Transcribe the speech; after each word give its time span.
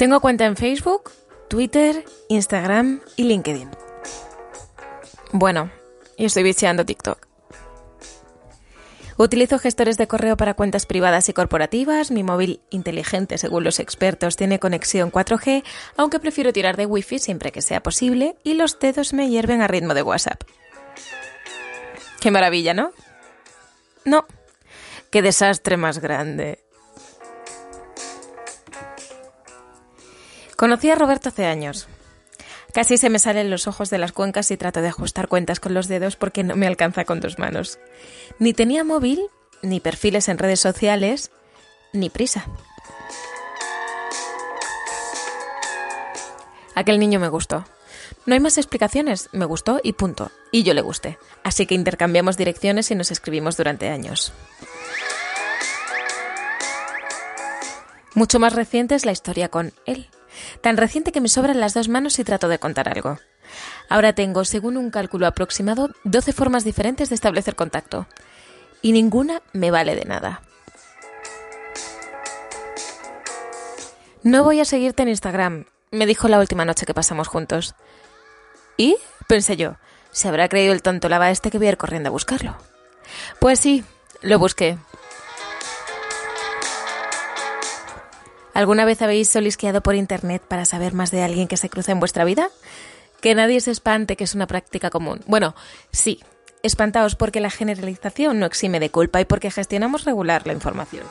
Tengo 0.00 0.20
cuenta 0.20 0.46
en 0.46 0.56
Facebook, 0.56 1.12
Twitter, 1.50 2.06
Instagram 2.30 3.02
y 3.16 3.24
LinkedIn. 3.24 3.68
Bueno, 5.32 5.70
y 6.16 6.24
estoy 6.24 6.42
viciando 6.42 6.86
TikTok. 6.86 7.26
Utilizo 9.18 9.58
gestores 9.58 9.98
de 9.98 10.08
correo 10.08 10.38
para 10.38 10.54
cuentas 10.54 10.86
privadas 10.86 11.28
y 11.28 11.34
corporativas. 11.34 12.10
Mi 12.10 12.22
móvil 12.22 12.62
inteligente, 12.70 13.36
según 13.36 13.62
los 13.62 13.78
expertos, 13.78 14.36
tiene 14.36 14.58
conexión 14.58 15.12
4G, 15.12 15.64
aunque 15.98 16.18
prefiero 16.18 16.54
tirar 16.54 16.78
de 16.78 16.86
Wi-Fi 16.86 17.18
siempre 17.18 17.52
que 17.52 17.60
sea 17.60 17.82
posible, 17.82 18.36
y 18.42 18.54
los 18.54 18.78
dedos 18.78 19.12
me 19.12 19.28
hierven 19.28 19.60
a 19.60 19.68
ritmo 19.68 19.92
de 19.92 20.00
WhatsApp. 20.00 20.44
Qué 22.22 22.30
maravilla, 22.30 22.72
¿no? 22.72 22.92
No. 24.06 24.24
Qué 25.10 25.20
desastre 25.20 25.76
más 25.76 25.98
grande. 25.98 26.69
Conocí 30.60 30.90
a 30.90 30.94
Roberto 30.94 31.30
hace 31.30 31.46
años. 31.46 31.88
Casi 32.74 32.98
se 32.98 33.08
me 33.08 33.18
salen 33.18 33.48
los 33.48 33.66
ojos 33.66 33.88
de 33.88 33.96
las 33.96 34.12
cuencas 34.12 34.50
y 34.50 34.58
trato 34.58 34.82
de 34.82 34.88
ajustar 34.88 35.26
cuentas 35.26 35.58
con 35.58 35.72
los 35.72 35.88
dedos 35.88 36.16
porque 36.16 36.44
no 36.44 36.54
me 36.54 36.66
alcanza 36.66 37.06
con 37.06 37.18
dos 37.18 37.38
manos. 37.38 37.78
Ni 38.38 38.52
tenía 38.52 38.84
móvil, 38.84 39.22
ni 39.62 39.80
perfiles 39.80 40.28
en 40.28 40.36
redes 40.36 40.60
sociales, 40.60 41.30
ni 41.94 42.10
prisa. 42.10 42.44
Aquel 46.74 46.98
niño 46.98 47.20
me 47.20 47.28
gustó. 47.28 47.64
No 48.26 48.34
hay 48.34 48.40
más 48.40 48.58
explicaciones, 48.58 49.30
me 49.32 49.46
gustó 49.46 49.80
y 49.82 49.94
punto. 49.94 50.30
Y 50.52 50.62
yo 50.62 50.74
le 50.74 50.82
gusté. 50.82 51.18
Así 51.42 51.64
que 51.64 51.74
intercambiamos 51.74 52.36
direcciones 52.36 52.90
y 52.90 52.94
nos 52.94 53.10
escribimos 53.10 53.56
durante 53.56 53.88
años. 53.88 54.34
Mucho 58.14 58.38
más 58.38 58.52
reciente 58.52 58.94
es 58.94 59.06
la 59.06 59.12
historia 59.12 59.48
con 59.48 59.72
él 59.86 60.10
tan 60.60 60.76
reciente 60.76 61.12
que 61.12 61.20
me 61.20 61.28
sobran 61.28 61.60
las 61.60 61.74
dos 61.74 61.88
manos 61.88 62.18
y 62.18 62.24
trato 62.24 62.48
de 62.48 62.58
contar 62.58 62.88
algo. 62.88 63.18
Ahora 63.88 64.12
tengo, 64.12 64.44
según 64.44 64.76
un 64.76 64.90
cálculo 64.90 65.26
aproximado, 65.26 65.90
12 66.04 66.32
formas 66.32 66.64
diferentes 66.64 67.08
de 67.08 67.14
establecer 67.14 67.56
contacto. 67.56 68.06
Y 68.82 68.92
ninguna 68.92 69.42
me 69.52 69.70
vale 69.70 69.94
de 69.94 70.04
nada. 70.04 70.42
No 74.22 74.44
voy 74.44 74.60
a 74.60 74.64
seguirte 74.64 75.02
en 75.02 75.08
Instagram, 75.08 75.64
me 75.90 76.06
dijo 76.06 76.28
la 76.28 76.38
última 76.38 76.64
noche 76.64 76.86
que 76.86 76.94
pasamos 76.94 77.28
juntos. 77.28 77.74
¿Y? 78.76 78.96
pensé 79.26 79.56
yo, 79.56 79.76
¿se 80.10 80.28
habrá 80.28 80.48
creído 80.48 80.72
el 80.72 80.82
tonto 80.82 81.08
lava 81.08 81.30
este 81.30 81.50
que 81.50 81.58
voy 81.58 81.68
a 81.68 81.70
ir 81.70 81.76
corriendo 81.76 82.08
a 82.08 82.12
buscarlo? 82.12 82.56
Pues 83.38 83.60
sí, 83.60 83.84
lo 84.20 84.38
busqué, 84.38 84.78
¿Alguna 88.54 88.84
vez 88.84 89.00
habéis 89.02 89.28
solisqueado 89.28 89.80
por 89.80 89.94
internet 89.94 90.42
para 90.46 90.64
saber 90.64 90.92
más 90.92 91.10
de 91.10 91.22
alguien 91.22 91.48
que 91.48 91.56
se 91.56 91.70
cruza 91.70 91.92
en 91.92 92.00
vuestra 92.00 92.24
vida? 92.24 92.48
Que 93.20 93.34
nadie 93.34 93.60
se 93.60 93.70
espante 93.70 94.16
que 94.16 94.24
es 94.24 94.34
una 94.34 94.46
práctica 94.46 94.90
común. 94.90 95.20
Bueno, 95.26 95.54
sí, 95.92 96.20
espantaos 96.62 97.14
porque 97.14 97.40
la 97.40 97.50
generalización 97.50 98.38
no 98.38 98.46
exime 98.46 98.80
de 98.80 98.90
culpa 98.90 99.20
y 99.20 99.24
porque 99.24 99.50
gestionamos 99.50 100.04
regular 100.04 100.46
la 100.46 100.52
información. 100.52 101.04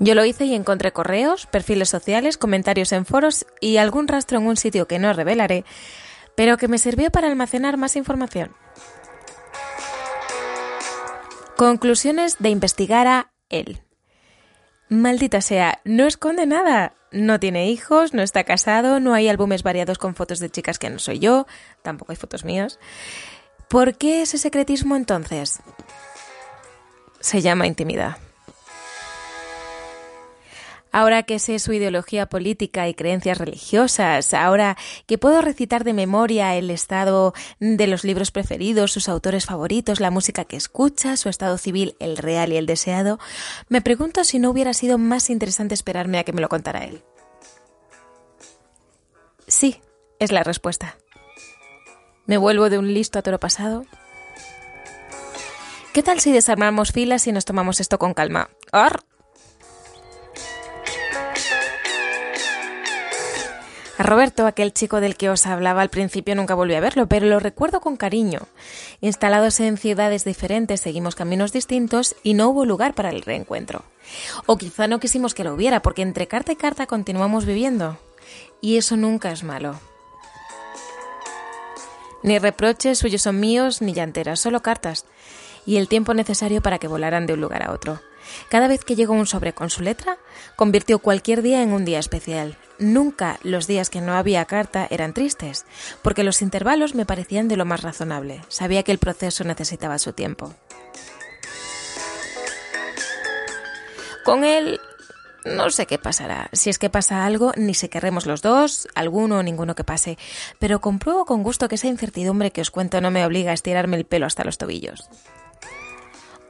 Yo 0.00 0.14
lo 0.14 0.24
hice 0.24 0.44
y 0.44 0.54
encontré 0.54 0.92
correos, 0.92 1.46
perfiles 1.46 1.88
sociales, 1.88 2.38
comentarios 2.38 2.92
en 2.92 3.04
foros 3.04 3.46
y 3.60 3.78
algún 3.78 4.06
rastro 4.06 4.38
en 4.38 4.46
un 4.46 4.56
sitio 4.56 4.86
que 4.86 5.00
no 5.00 5.12
revelaré, 5.12 5.64
pero 6.36 6.56
que 6.56 6.68
me 6.68 6.78
sirvió 6.78 7.10
para 7.10 7.26
almacenar 7.26 7.76
más 7.76 7.96
información. 7.96 8.54
Conclusiones 11.56 12.36
de 12.38 12.50
investigar 12.50 13.08
a 13.08 13.32
él. 13.48 13.82
Maldita 14.88 15.40
sea, 15.40 15.80
no 15.84 16.06
esconde 16.06 16.46
nada. 16.46 16.94
No 17.10 17.40
tiene 17.40 17.70
hijos, 17.70 18.12
no 18.12 18.22
está 18.22 18.44
casado, 18.44 19.00
no 19.00 19.14
hay 19.14 19.28
álbumes 19.28 19.62
variados 19.62 19.96
con 19.96 20.14
fotos 20.14 20.40
de 20.40 20.50
chicas 20.50 20.78
que 20.78 20.90
no 20.90 20.98
soy 20.98 21.18
yo, 21.18 21.46
tampoco 21.82 22.12
hay 22.12 22.16
fotos 22.16 22.44
mías. 22.44 22.78
¿Por 23.68 23.96
qué 23.96 24.22
ese 24.22 24.36
secretismo 24.36 24.94
entonces? 24.94 25.60
Se 27.20 27.40
llama 27.40 27.66
intimidad. 27.66 28.18
Ahora 30.92 31.22
que 31.22 31.38
sé 31.38 31.58
su 31.58 31.72
ideología 31.72 32.26
política 32.26 32.88
y 32.88 32.94
creencias 32.94 33.38
religiosas, 33.38 34.32
ahora 34.34 34.76
que 35.06 35.18
puedo 35.18 35.42
recitar 35.42 35.84
de 35.84 35.92
memoria 35.92 36.56
el 36.56 36.70
estado 36.70 37.34
de 37.60 37.86
los 37.86 38.04
libros 38.04 38.30
preferidos, 38.30 38.92
sus 38.92 39.08
autores 39.08 39.46
favoritos, 39.46 40.00
la 40.00 40.10
música 40.10 40.44
que 40.44 40.56
escucha, 40.56 41.16
su 41.16 41.28
estado 41.28 41.58
civil, 41.58 41.94
el 42.00 42.16
real 42.16 42.52
y 42.52 42.56
el 42.56 42.66
deseado, 42.66 43.18
me 43.68 43.82
pregunto 43.82 44.24
si 44.24 44.38
no 44.38 44.50
hubiera 44.50 44.74
sido 44.74 44.98
más 44.98 45.30
interesante 45.30 45.74
esperarme 45.74 46.18
a 46.18 46.24
que 46.24 46.32
me 46.32 46.40
lo 46.40 46.48
contara 46.48 46.84
él. 46.84 47.02
Sí, 49.46 49.80
es 50.18 50.32
la 50.32 50.44
respuesta. 50.44 50.96
Me 52.26 52.36
vuelvo 52.36 52.68
de 52.68 52.78
un 52.78 52.92
listo 52.92 53.18
a 53.18 53.22
toro 53.22 53.40
pasado. 53.40 53.84
¿Qué 55.94 56.02
tal 56.02 56.20
si 56.20 56.30
desarmamos 56.30 56.92
filas 56.92 57.26
y 57.26 57.32
nos 57.32 57.44
tomamos 57.44 57.80
esto 57.80 57.98
con 57.98 58.14
calma? 58.14 58.50
¡Ar! 58.70 59.00
Roberto, 63.98 64.46
aquel 64.46 64.72
chico 64.72 65.00
del 65.00 65.16
que 65.16 65.28
os 65.28 65.44
hablaba 65.46 65.82
al 65.82 65.90
principio, 65.90 66.36
nunca 66.36 66.54
volví 66.54 66.74
a 66.76 66.80
verlo, 66.80 67.08
pero 67.08 67.26
lo 67.26 67.40
recuerdo 67.40 67.80
con 67.80 67.96
cariño. 67.96 68.40
Instalados 69.00 69.58
en 69.58 69.76
ciudades 69.76 70.24
diferentes, 70.24 70.80
seguimos 70.80 71.16
caminos 71.16 71.52
distintos 71.52 72.14
y 72.22 72.34
no 72.34 72.48
hubo 72.48 72.64
lugar 72.64 72.94
para 72.94 73.10
el 73.10 73.22
reencuentro. 73.22 73.84
O 74.46 74.56
quizá 74.56 74.86
no 74.86 75.00
quisimos 75.00 75.34
que 75.34 75.42
lo 75.42 75.52
hubiera, 75.52 75.82
porque 75.82 76.02
entre 76.02 76.28
carta 76.28 76.52
y 76.52 76.56
carta 76.56 76.86
continuamos 76.86 77.44
viviendo. 77.44 77.98
Y 78.60 78.76
eso 78.76 78.96
nunca 78.96 79.32
es 79.32 79.42
malo. 79.42 79.80
Ni 82.22 82.38
reproches 82.38 82.98
suyos 82.98 83.22
son 83.22 83.40
míos, 83.40 83.82
ni 83.82 83.94
llanteras, 83.94 84.38
solo 84.38 84.62
cartas. 84.62 85.06
Y 85.66 85.76
el 85.76 85.88
tiempo 85.88 86.14
necesario 86.14 86.62
para 86.62 86.78
que 86.78 86.86
volaran 86.86 87.26
de 87.26 87.32
un 87.32 87.40
lugar 87.40 87.64
a 87.64 87.72
otro. 87.72 88.00
Cada 88.48 88.68
vez 88.68 88.84
que 88.84 88.94
llegó 88.94 89.14
un 89.14 89.26
sobre 89.26 89.54
con 89.54 89.70
su 89.70 89.82
letra, 89.82 90.18
convirtió 90.54 91.00
cualquier 91.00 91.42
día 91.42 91.62
en 91.62 91.72
un 91.72 91.84
día 91.84 91.98
especial. 91.98 92.56
Nunca 92.78 93.38
los 93.42 93.66
días 93.66 93.90
que 93.90 94.00
no 94.00 94.14
había 94.14 94.44
carta 94.44 94.86
eran 94.90 95.12
tristes, 95.12 95.66
porque 96.02 96.24
los 96.24 96.42
intervalos 96.42 96.94
me 96.94 97.06
parecían 97.06 97.48
de 97.48 97.56
lo 97.56 97.64
más 97.64 97.82
razonable. 97.82 98.40
Sabía 98.48 98.82
que 98.82 98.92
el 98.92 98.98
proceso 98.98 99.44
necesitaba 99.44 99.98
su 99.98 100.12
tiempo. 100.12 100.54
Con 104.24 104.44
él 104.44 104.80
no 105.44 105.70
sé 105.70 105.86
qué 105.86 105.98
pasará. 105.98 106.50
Si 106.52 106.70
es 106.70 106.78
que 106.78 106.90
pasa 106.90 107.24
algo, 107.24 107.52
ni 107.56 107.74
se 107.74 107.88
querremos 107.88 108.26
los 108.26 108.42
dos, 108.42 108.88
alguno 108.94 109.38
o 109.38 109.42
ninguno 109.42 109.74
que 109.74 109.84
pase. 109.84 110.18
Pero 110.58 110.80
compruebo 110.80 111.24
con 111.24 111.42
gusto 111.42 111.68
que 111.68 111.76
esa 111.76 111.86
incertidumbre 111.88 112.50
que 112.50 112.60
os 112.60 112.70
cuento 112.70 113.00
no 113.00 113.10
me 113.10 113.24
obliga 113.24 113.52
a 113.52 113.54
estirarme 113.54 113.96
el 113.96 114.04
pelo 114.04 114.26
hasta 114.26 114.44
los 114.44 114.58
tobillos 114.58 115.08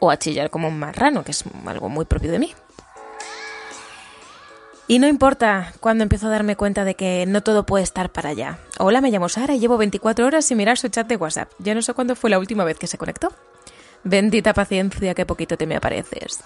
o 0.00 0.10
a 0.10 0.18
chillar 0.18 0.50
como 0.50 0.68
un 0.68 0.78
marrano, 0.78 1.24
que 1.24 1.32
es 1.32 1.44
algo 1.66 1.88
muy 1.88 2.04
propio 2.04 2.30
de 2.30 2.38
mí. 2.38 2.54
Y 4.90 5.00
no 5.00 5.06
importa 5.06 5.74
cuando 5.80 6.02
empiezo 6.02 6.28
a 6.28 6.30
darme 6.30 6.56
cuenta 6.56 6.82
de 6.82 6.94
que 6.94 7.26
no 7.28 7.42
todo 7.42 7.66
puede 7.66 7.84
estar 7.84 8.10
para 8.10 8.30
allá. 8.30 8.58
Hola, 8.78 9.02
me 9.02 9.10
llamo 9.10 9.28
Sara 9.28 9.54
y 9.54 9.60
llevo 9.60 9.76
24 9.76 10.24
horas 10.24 10.46
sin 10.46 10.56
mirar 10.56 10.78
su 10.78 10.88
chat 10.88 11.06
de 11.06 11.16
WhatsApp. 11.16 11.52
Ya 11.58 11.74
no 11.74 11.82
sé 11.82 11.92
cuándo 11.92 12.16
fue 12.16 12.30
la 12.30 12.38
última 12.38 12.64
vez 12.64 12.78
que 12.78 12.86
se 12.86 12.96
conectó. 12.96 13.28
Bendita 14.02 14.54
paciencia, 14.54 15.12
que 15.14 15.26
poquito 15.26 15.58
te 15.58 15.66
me 15.66 15.76
apareces. 15.76 16.40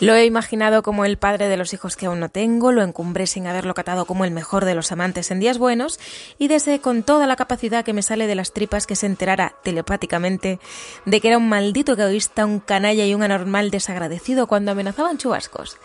Lo 0.00 0.14
he 0.14 0.24
imaginado 0.24 0.82
como 0.82 1.04
el 1.04 1.18
padre 1.18 1.48
de 1.48 1.56
los 1.56 1.72
hijos 1.72 1.96
que 1.96 2.06
aún 2.06 2.18
no 2.18 2.28
tengo, 2.28 2.72
lo 2.72 2.82
encumbré 2.82 3.26
sin 3.26 3.46
haberlo 3.46 3.74
catado 3.74 4.06
como 4.06 4.24
el 4.24 4.32
mejor 4.32 4.64
de 4.64 4.74
los 4.74 4.90
amantes 4.90 5.30
en 5.30 5.38
días 5.38 5.56
buenos 5.56 6.00
y 6.36 6.48
deseé 6.48 6.80
con 6.80 7.04
toda 7.04 7.28
la 7.28 7.36
capacidad 7.36 7.84
que 7.84 7.92
me 7.92 8.02
sale 8.02 8.26
de 8.26 8.34
las 8.34 8.52
tripas 8.52 8.86
que 8.86 8.96
se 8.96 9.06
enterara 9.06 9.54
telepáticamente 9.62 10.58
de 11.04 11.20
que 11.20 11.28
era 11.28 11.38
un 11.38 11.48
maldito 11.48 11.92
egoísta, 11.92 12.44
un 12.44 12.58
canalla 12.58 13.06
y 13.06 13.14
un 13.14 13.22
anormal 13.22 13.70
desagradecido 13.70 14.48
cuando 14.48 14.72
amenazaban 14.72 15.16
chubascos. 15.16 15.78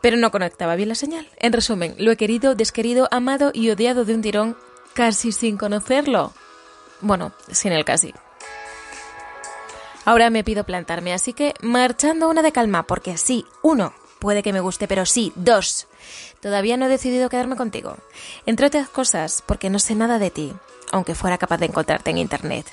Pero 0.00 0.16
no 0.16 0.30
conectaba 0.30 0.74
bien 0.74 0.88
la 0.88 0.94
señal. 0.94 1.28
En 1.36 1.52
resumen, 1.52 1.94
lo 1.98 2.12
he 2.12 2.16
querido, 2.16 2.54
desquerido, 2.54 3.08
amado 3.10 3.50
y 3.52 3.70
odiado 3.70 4.04
de 4.04 4.14
un 4.14 4.22
tirón 4.22 4.56
casi 4.94 5.32
sin 5.32 5.58
conocerlo. 5.58 6.32
Bueno, 7.00 7.32
sin 7.50 7.72
el 7.72 7.84
casi. 7.84 8.14
Ahora 10.04 10.30
me 10.30 10.44
pido 10.44 10.64
plantarme, 10.64 11.14
así 11.14 11.32
que 11.32 11.54
marchando 11.62 12.28
una 12.28 12.42
de 12.42 12.52
calma, 12.52 12.82
porque 12.82 13.16
sí, 13.16 13.46
uno, 13.62 13.94
puede 14.18 14.42
que 14.42 14.52
me 14.52 14.60
guste, 14.60 14.86
pero 14.86 15.06
sí, 15.06 15.32
dos. 15.34 15.86
Todavía 16.40 16.76
no 16.76 16.86
he 16.86 16.90
decidido 16.90 17.30
quedarme 17.30 17.56
contigo. 17.56 17.96
Entre 18.44 18.66
otras 18.66 18.88
cosas, 18.88 19.42
porque 19.46 19.70
no 19.70 19.78
sé 19.78 19.94
nada 19.94 20.18
de 20.18 20.30
ti, 20.30 20.52
aunque 20.92 21.14
fuera 21.14 21.38
capaz 21.38 21.58
de 21.58 21.66
encontrarte 21.66 22.10
en 22.10 22.18
Internet. 22.18 22.66